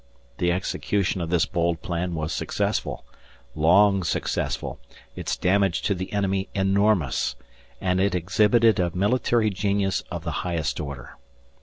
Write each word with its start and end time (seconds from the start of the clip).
The 0.39 0.51
execution 0.51 1.21
of 1.21 1.29
this 1.29 1.45
bold 1.45 1.83
plan 1.83 2.15
was 2.15 2.33
successful 2.33 3.05
long 3.53 4.01
successful; 4.01 4.79
its 5.15 5.37
damage 5.37 5.83
to 5.83 5.93
the 5.93 6.11
enemy 6.11 6.49
enormous, 6.55 7.35
and 7.79 8.01
it 8.01 8.15
exhibited 8.15 8.79
a 8.79 8.89
military 8.95 9.51
genius 9.51 10.01
of 10.09 10.23
the 10.23 10.31
highest 10.41 10.79
order. 10.79 11.17